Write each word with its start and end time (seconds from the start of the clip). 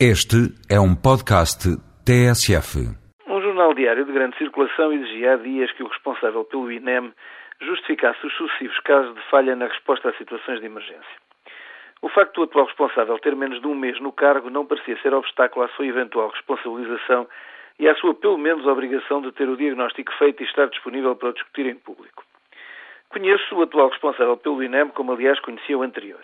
Este 0.00 0.50
é 0.68 0.74
um 0.80 0.92
podcast 0.92 1.70
TSF. 2.02 2.82
Um 3.28 3.40
jornal 3.40 3.72
diário 3.74 4.04
de 4.04 4.10
grande 4.10 4.36
circulação 4.36 4.92
exigia 4.92 5.34
há 5.34 5.36
dias 5.36 5.70
que 5.70 5.84
o 5.84 5.86
responsável 5.86 6.44
pelo 6.44 6.72
INEM 6.72 7.12
justificasse 7.62 8.26
os 8.26 8.34
sucessivos 8.34 8.76
casos 8.80 9.14
de 9.14 9.22
falha 9.30 9.54
na 9.54 9.68
resposta 9.68 10.08
a 10.08 10.14
situações 10.14 10.58
de 10.58 10.66
emergência. 10.66 11.16
O 12.02 12.08
facto 12.08 12.34
do 12.34 12.42
atual 12.42 12.66
responsável 12.66 13.16
ter 13.20 13.36
menos 13.36 13.60
de 13.60 13.68
um 13.68 13.74
mês 13.76 14.00
no 14.00 14.10
cargo 14.10 14.50
não 14.50 14.66
parecia 14.66 15.00
ser 15.00 15.14
obstáculo 15.14 15.64
à 15.64 15.68
sua 15.68 15.86
eventual 15.86 16.28
responsabilização 16.30 17.28
e 17.78 17.88
à 17.88 17.94
sua, 17.94 18.16
pelo 18.16 18.36
menos, 18.36 18.66
obrigação 18.66 19.22
de 19.22 19.30
ter 19.30 19.48
o 19.48 19.56
diagnóstico 19.56 20.12
feito 20.18 20.42
e 20.42 20.46
estar 20.46 20.66
disponível 20.66 21.14
para 21.14 21.28
o 21.28 21.34
discutir 21.34 21.66
em 21.66 21.76
público. 21.76 22.24
Conheço 23.10 23.54
o 23.54 23.62
atual 23.62 23.90
responsável 23.90 24.36
pelo 24.38 24.60
INEM, 24.60 24.88
como 24.88 25.12
aliás 25.12 25.38
conhecia 25.38 25.78
o 25.78 25.82
anterior. 25.82 26.20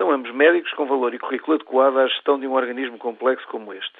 São 0.00 0.10
ambos 0.10 0.32
médicos 0.32 0.72
com 0.72 0.86
valor 0.86 1.12
e 1.12 1.18
currículo 1.18 1.56
adequado 1.56 1.98
à 1.98 2.06
gestão 2.06 2.40
de 2.40 2.46
um 2.46 2.54
organismo 2.54 2.96
complexo 2.96 3.46
como 3.48 3.74
este. 3.74 3.92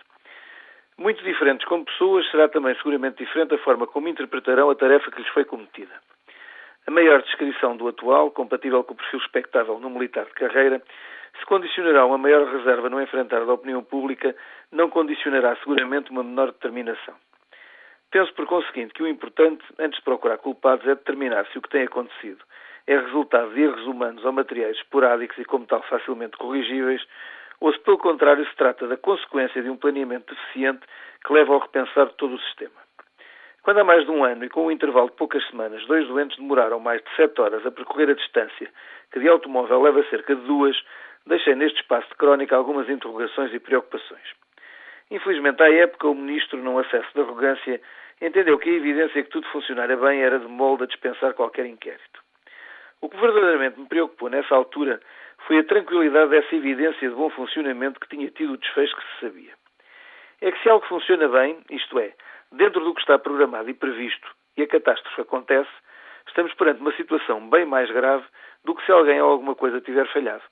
Muito 0.97 1.23
diferentes 1.23 1.69
como 1.69 1.85
pessoas, 1.85 2.27
será 2.31 2.49
também 2.49 2.75
seguramente 2.77 3.23
diferente 3.23 3.55
a 3.55 3.59
forma 3.59 3.87
como 3.87 4.09
interpretarão 4.09 4.71
a 4.71 4.75
tarefa 4.75 5.11
que 5.11 5.21
lhes 5.21 5.29
foi 5.29 5.45
cometida. 5.45 5.93
A 6.87 6.91
maior 6.91 7.21
descrição 7.21 7.77
do 7.77 7.87
atual, 7.87 8.31
compatível 8.31 8.83
com 8.83 8.95
o 8.95 8.97
perfil 8.97 9.21
expectável 9.21 9.79
no 9.79 9.91
militar 9.91 10.25
de 10.25 10.33
carreira, 10.33 10.83
se 11.39 11.45
condicionará 11.45 12.07
uma 12.07 12.17
maior 12.17 12.51
reserva 12.51 12.89
no 12.89 13.03
enfrentar 13.03 13.45
da 13.45 13.53
opinião 13.53 13.85
pública, 13.85 14.35
não 14.73 14.89
condicionará 14.89 15.55
seguramente 15.57 16.11
uma 16.11 16.23
menor 16.23 16.47
determinação. 16.47 17.15
Penso, 18.11 18.33
por 18.33 18.47
conseguinte, 18.47 18.95
que 18.95 19.03
o 19.03 19.07
importante, 19.07 19.63
antes 19.79 19.99
de 19.99 20.05
procurar 20.07 20.39
culpados, 20.39 20.87
é 20.87 20.95
determinar 20.95 21.47
se 21.49 21.59
o 21.59 21.61
que 21.61 21.69
tem 21.69 21.83
acontecido 21.83 22.43
é 22.91 22.99
resultado 22.99 23.55
de 23.55 23.63
erros 23.63 23.87
humanos 23.87 24.25
ou 24.25 24.33
materiais 24.33 24.77
esporádicos 24.77 25.39
e, 25.39 25.45
como 25.45 25.65
tal, 25.65 25.81
facilmente 25.85 26.37
corrigíveis, 26.37 27.01
ou 27.61 27.73
se, 27.73 27.79
pelo 27.79 27.97
contrário, 27.99 28.45
se 28.45 28.57
trata 28.57 28.89
da 28.89 28.97
consequência 28.97 29.63
de 29.63 29.71
um 29.71 29.77
planeamento 29.77 30.35
deficiente 30.35 30.81
que 31.25 31.33
leva 31.33 31.55
ao 31.55 31.61
repensar 31.61 32.09
todo 32.15 32.35
o 32.35 32.41
sistema. 32.41 32.75
Quando 33.63 33.79
há 33.79 33.85
mais 33.85 34.05
de 34.05 34.11
um 34.11 34.25
ano 34.25 34.45
e 34.45 34.49
com 34.49 34.67
um 34.67 34.73
intervalo 34.73 35.09
de 35.09 35.15
poucas 35.15 35.47
semanas, 35.47 35.87
dois 35.87 36.09
doentes 36.09 36.37
demoraram 36.37 36.81
mais 36.81 37.01
de 37.01 37.15
sete 37.15 37.41
horas 37.41 37.65
a 37.65 37.71
percorrer 37.71 38.11
a 38.11 38.15
distância 38.15 38.69
que 39.13 39.21
de 39.21 39.29
automóvel 39.29 39.83
leva 39.83 40.03
cerca 40.11 40.35
de 40.35 40.43
duas, 40.43 40.77
deixei 41.27 41.55
neste 41.55 41.81
espaço 41.81 42.09
de 42.09 42.17
crónica 42.17 42.57
algumas 42.57 42.89
interrogações 42.89 43.55
e 43.55 43.61
preocupações. 43.61 44.35
Infelizmente, 45.13 45.63
à 45.63 45.73
época, 45.73 46.09
o 46.09 46.15
ministro, 46.15 46.59
num 46.59 46.79
acesso 46.79 47.09
de 47.15 47.21
arrogância, 47.21 47.81
entendeu 48.21 48.59
que 48.59 48.69
a 48.69 48.73
evidência 48.73 49.23
que 49.23 49.31
tudo 49.31 49.47
funcionara 49.49 49.97
bem 49.97 50.23
era 50.23 50.41
de 50.41 50.49
molde 50.49 50.83
a 50.83 50.87
dispensar 50.87 51.35
qualquer 51.35 51.67
inquérito. 51.67 52.30
O 53.01 53.09
que 53.09 53.17
verdadeiramente 53.17 53.81
me 53.81 53.87
preocupou 53.87 54.29
nessa 54.29 54.55
altura 54.55 55.01
foi 55.47 55.59
a 55.59 55.65
tranquilidade 55.65 56.31
dessa 56.31 56.55
evidência 56.55 57.09
de 57.09 57.15
bom 57.15 57.31
funcionamento 57.31 57.99
que 57.99 58.09
tinha 58.09 58.31
tido 58.31 58.53
o 58.53 58.59
desfecho 58.59 58.95
que 58.95 59.03
se 59.03 59.21
sabia. 59.21 59.53
É 60.41 60.53
que 60.53 60.63
se 60.63 60.69
algo 60.69 60.87
funciona 60.87 61.29
bem, 61.29 61.59
isto 61.71 61.99
é, 61.99 62.15
dentro 62.53 62.85
do 62.85 62.95
que 62.95 63.01
está 63.01 63.19
programado 63.19 63.71
e 63.71 63.75
previsto, 63.75 64.29
e 64.57 64.63
a 64.63 64.67
catástrofe 64.67 65.21
acontece, 65.23 65.71
estamos 66.29 66.53
perante 66.55 66.81
uma 66.81 66.93
situação 66.93 67.49
bem 67.49 67.65
mais 67.65 67.91
grave 67.91 68.25
do 68.65 68.75
que 68.75 68.85
se 68.85 68.93
alguém 68.93 69.21
ou 69.21 69.31
alguma 69.31 69.55
coisa 69.55 69.81
tiver 69.81 70.07
falhado. 70.13 70.43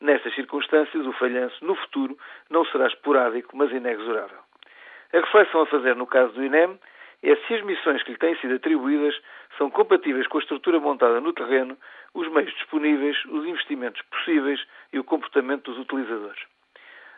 Nestas 0.00 0.34
circunstâncias, 0.34 1.06
o 1.06 1.12
falhanço, 1.12 1.64
no 1.64 1.74
futuro, 1.76 2.16
não 2.50 2.64
será 2.66 2.86
esporádico, 2.86 3.56
mas 3.56 3.70
inexorável. 3.70 4.38
A 5.12 5.16
reflexão 5.16 5.62
a 5.62 5.66
fazer 5.66 5.94
no 5.94 6.06
caso 6.06 6.32
do 6.32 6.44
INEM 6.44 6.78
é 7.22 7.36
se 7.36 7.54
as 7.54 7.62
missões 7.62 8.02
que 8.02 8.12
lhe 8.12 8.18
têm 8.18 8.36
sido 8.36 8.54
atribuídas 8.54 9.14
são 9.56 9.70
compatíveis 9.70 10.26
com 10.26 10.38
a 10.38 10.40
estrutura 10.40 10.80
montada 10.80 11.20
no 11.20 11.32
terreno, 11.32 11.76
os 12.14 12.28
meios 12.32 12.52
disponíveis, 12.54 13.16
os 13.26 13.46
investimentos 13.46 14.02
possíveis 14.02 14.60
e 14.92 14.98
o 14.98 15.04
comportamento 15.04 15.70
dos 15.70 15.80
utilizadores. 15.80 16.42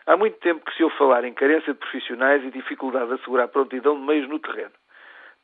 Há 0.06 0.16
muito 0.16 0.38
tempo 0.40 0.64
que 0.64 0.76
se 0.76 0.84
ouve 0.84 0.96
falar 0.96 1.24
em 1.24 1.32
carência 1.32 1.72
de 1.72 1.78
profissionais 1.78 2.44
e 2.44 2.50
dificuldade 2.50 3.08
de 3.08 3.14
assegurar 3.14 3.48
prontidão 3.48 3.98
de 3.98 4.04
meios 4.04 4.28
no 4.28 4.38
terreno. 4.38 4.72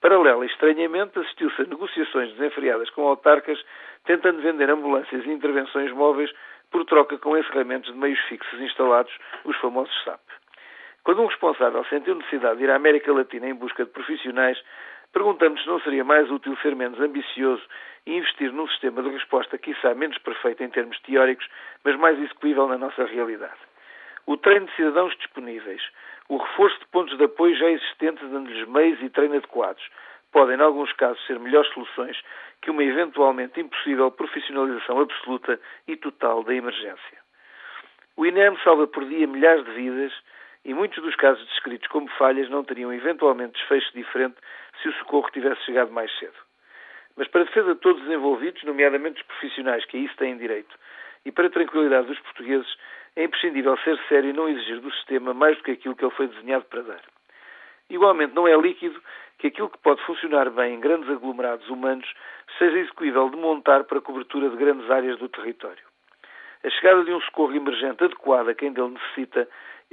Paralela 0.01 0.45
e 0.45 0.49
estranhamente, 0.49 1.19
assistiu-se 1.19 1.63
a 1.63 1.65
negociações 1.65 2.33
desenfreadas 2.35 2.91
com 2.91 3.07
autarcas 3.07 3.59
tentando 4.05 4.43
vender 4.43 4.69
ambulâncias 4.71 5.25
e 5.25 5.31
intervenções 5.31 5.93
móveis 5.93 6.31
por 6.71 6.85
troca 6.85 7.19
com 7.19 7.37
encerramentos 7.37 7.93
de 7.93 7.99
meios 7.99 8.21
fixos 8.29 8.61
instalados, 8.61 9.13
os 9.45 9.57
famosos 9.57 9.95
SAP. 10.05 10.21
Quando 11.05 11.23
um 11.23 11.27
responsável 11.27 11.85
sentiu 11.87 12.15
necessidade 12.15 12.59
de 12.59 12.65
ir 12.65 12.71
à 12.71 12.77
América 12.77 13.13
Latina 13.13 13.49
em 13.49 13.55
busca 13.55 13.85
de 13.85 13.91
profissionais, 13.91 14.61
perguntamos 15.13 15.63
se 15.63 15.67
não 15.67 15.81
seria 15.81 16.05
mais 16.05 16.31
útil 16.31 16.57
ser 16.59 16.77
menos 16.77 17.01
ambicioso 17.01 17.63
e 18.07 18.17
investir 18.17 18.53
num 18.53 18.69
sistema 18.69 19.03
de 19.03 19.11
resposta, 19.11 19.59
quiçá 19.59 19.95
menos 19.95 20.19
perfeito 20.19 20.63
em 20.63 20.69
termos 20.69 20.99
teóricos, 21.01 21.49
mas 21.85 21.97
mais 21.97 22.19
execuível 22.19 22.69
na 22.69 22.79
nossa 22.79 23.05
realidade. 23.05 23.59
O 24.27 24.37
treino 24.37 24.67
de 24.67 24.77
cidadãos 24.77 25.17
disponíveis, 25.17 25.83
o 26.29 26.37
reforço 26.37 26.79
de 26.79 26.87
pontos 26.87 27.17
de 27.17 27.25
apoio 27.25 27.57
já 27.57 27.69
existentes, 27.71 28.31
dando-lhes 28.31 28.69
meios 28.69 29.01
e 29.03 29.09
treino 29.11 29.37
adequados, 29.37 29.83
podem, 30.31 30.57
em 30.57 30.63
alguns 30.63 30.93
casos, 30.93 31.25
ser 31.27 31.39
melhores 31.41 31.73
soluções 31.73 32.17
que 32.63 32.71
uma 32.71 32.85
eventualmente 32.85 33.59
impossível 33.59 34.11
profissionalização 34.11 35.01
absoluta 35.01 35.59
e 35.89 35.97
total 35.97 36.45
da 36.45 36.55
emergência. 36.55 37.19
O 38.17 38.27
INEM 38.27 38.57
salva 38.63 38.87
por 38.87 39.05
dia 39.07 39.27
milhares 39.27 39.65
de 39.65 39.71
vidas 39.73 40.13
e 40.65 40.75
muitos 40.75 41.03
dos 41.03 41.17
casos 41.17 41.47
descritos 41.49 41.89
como 41.89 42.09
falhas 42.19 42.49
não 42.51 42.65
teriam 42.65 42.93
eventualmente 42.93 43.53
desfecho 43.53 43.93
diferente 43.95 44.37
se 44.83 44.89
o 44.89 44.93
socorro 44.95 45.31
tivesse 45.31 45.63
chegado 45.65 45.91
mais 45.91 46.11
cedo. 46.19 46.37
Mas 47.17 47.29
para 47.29 47.43
a 47.43 47.45
defesa 47.45 47.75
de 47.75 47.81
todos 47.81 48.03
os 48.03 48.11
envolvidos, 48.11 48.63
nomeadamente 48.65 49.21
os 49.21 49.27
profissionais 49.27 49.85
que 49.87 49.97
a 49.97 50.01
isso 50.01 50.17
têm 50.17 50.37
direito, 50.37 50.75
e 51.25 51.33
para 51.33 51.47
a 51.47 51.51
tranquilidade 51.51 52.07
dos 52.07 52.19
portugueses, 52.21 52.77
é 53.17 53.25
imprescindível 53.25 53.77
ser 53.79 53.99
sério 54.09 54.31
e 54.31 54.33
não 54.33 54.49
exigir 54.49 54.81
do 54.81 54.91
sistema 54.93 55.35
mais 55.35 55.57
do 55.57 55.65
que 55.65 55.73
aquilo 55.73 55.97
que 55.97 56.05
ele 56.05 56.15
foi 56.15 56.29
desenhado 56.29 56.65
para 56.67 56.83
dar. 56.83 57.03
Igualmente, 57.91 58.35
não 58.35 58.47
é 58.47 58.57
líquido 58.57 59.03
que 59.39 59.49
aquilo 59.49 59.69
que 59.69 59.79
pode 59.79 60.01
funcionar 60.03 60.49
bem 60.51 60.75
em 60.75 60.81
grandes 60.81 61.11
aglomerados 61.11 61.69
humanos 61.69 62.07
seja 62.59 62.79
execuível 62.79 63.29
de 63.31 63.37
montar 63.37 63.85
para 63.85 64.01
cobertura 64.01 64.49
de 64.49 64.57
grandes 64.57 64.89
áreas 64.91 65.19
do 65.19 65.29
território. 65.29 65.83
A 66.63 66.71
chegada 66.71 67.05
de 67.05 67.13
um 67.13 67.21
socorro 67.23 67.55
emergente 67.55 68.05
adequado 68.05 68.49
a 68.49 68.55
quem 68.55 68.73
dele 68.73 68.91
necessita 68.91 69.49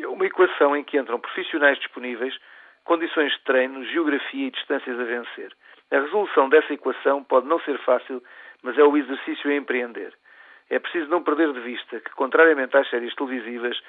uma 0.06 0.25
equação 0.25 0.75
em 0.75 0.84
que 0.84 0.97
entram 0.97 1.19
profissionais 1.19 1.78
disponíveis, 1.80 2.38
condições 2.84 3.31
de 3.34 3.44
treino, 3.44 3.84
geografia 3.85 4.47
e 4.47 4.52
distâncias 4.52 5.00
a 5.00 5.03
vencer. 5.03 5.52
A 5.91 6.00
resolução 6.00 6.50
dessa 6.50 6.74
equação 6.74 7.24
pode 7.24 7.47
não 7.47 7.59
ser 7.62 7.78
fácil, 7.80 8.22
mas 8.62 8.78
é 8.78 8.84
o 8.84 8.96
exercício 8.97 9.50
a 9.50 9.56
empreender. 9.56 10.13
É 10.69 10.80
preciso 10.80 11.09
não 11.09 11.24
perder 11.24 11.53
de 11.53 11.59
vista 11.62 12.00
que, 12.00 12.12
contrariamente 12.12 12.75
às 12.75 12.90
séries 12.90 13.16
televisivas, 13.16 13.80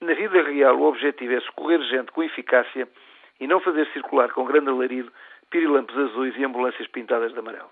na 0.00 0.14
vida 0.14 0.42
real 0.42 0.78
o 0.78 0.84
objetivo 0.84 1.34
é 1.34 1.40
socorrer 1.40 1.82
gente 1.82 2.12
com 2.12 2.22
eficácia 2.22 2.88
e 3.40 3.46
não 3.46 3.60
fazer 3.60 3.86
circular 3.92 4.30
com 4.32 4.44
grande 4.44 4.70
alarido 4.70 5.12
pirilampos 5.50 5.96
azuis 5.96 6.36
e 6.36 6.44
ambulâncias 6.44 6.86
pintadas 6.88 7.32
de 7.32 7.38
amarelo. 7.38 7.70